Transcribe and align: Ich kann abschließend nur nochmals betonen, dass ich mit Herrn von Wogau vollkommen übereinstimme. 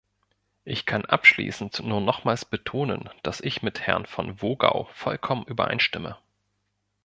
Ich 0.65 0.87
kann 0.87 1.05
abschließend 1.05 1.83
nur 1.83 2.01
nochmals 2.01 2.43
betonen, 2.43 3.07
dass 3.21 3.39
ich 3.39 3.61
mit 3.61 3.81
Herrn 3.81 4.07
von 4.07 4.41
Wogau 4.41 4.89
vollkommen 4.93 5.45
übereinstimme. 5.45 6.17